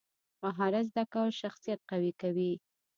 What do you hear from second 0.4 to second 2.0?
مهارت زده کول شخصیت